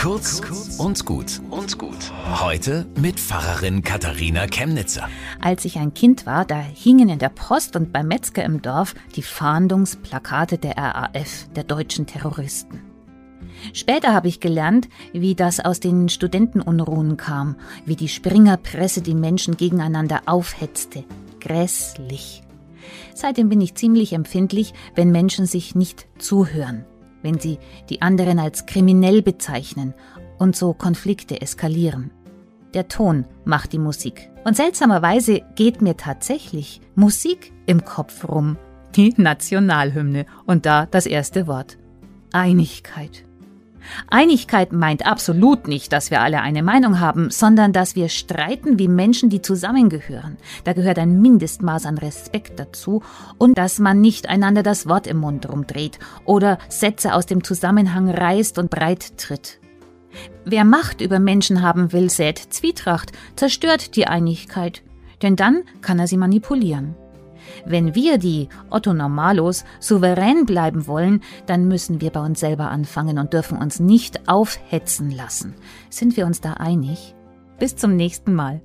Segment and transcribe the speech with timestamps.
[0.00, 0.40] Kurz
[0.78, 2.10] und gut und gut.
[2.40, 5.06] Heute mit Pfarrerin Katharina Chemnitzer.
[5.42, 8.94] Als ich ein Kind war, da hingen in der Post und beim Metzger im Dorf
[9.14, 12.80] die Fahndungsplakate der RAF, der deutschen Terroristen.
[13.74, 19.58] Später habe ich gelernt, wie das aus den Studentenunruhen kam, wie die Springerpresse die Menschen
[19.58, 21.04] gegeneinander aufhetzte.
[21.40, 22.42] Grässlich.
[23.14, 26.86] Seitdem bin ich ziemlich empfindlich, wenn Menschen sich nicht zuhören,
[27.22, 27.58] wenn sie
[27.88, 29.94] die anderen als kriminell bezeichnen
[30.38, 32.10] und so Konflikte eskalieren.
[32.74, 34.30] Der Ton macht die Musik.
[34.44, 38.56] Und seltsamerweise geht mir tatsächlich Musik im Kopf rum.
[38.96, 41.78] Die Nationalhymne und da das erste Wort.
[42.32, 43.24] Einigkeit.
[44.08, 48.88] Einigkeit meint absolut nicht, dass wir alle eine Meinung haben, sondern dass wir streiten wie
[48.88, 50.36] Menschen, die zusammengehören.
[50.64, 53.02] Da gehört ein Mindestmaß an Respekt dazu
[53.38, 58.10] und dass man nicht einander das Wort im Mund rumdreht oder Sätze aus dem Zusammenhang
[58.10, 59.60] reißt und breit tritt.
[60.44, 64.82] Wer Macht über Menschen haben will, sät Zwietracht, zerstört die Einigkeit,
[65.22, 66.96] denn dann kann er sie manipulieren.
[67.64, 73.18] Wenn wir, die Otto Normalos, souverän bleiben wollen, dann müssen wir bei uns selber anfangen
[73.18, 75.54] und dürfen uns nicht aufhetzen lassen.
[75.88, 77.14] Sind wir uns da einig?
[77.58, 78.62] Bis zum nächsten Mal.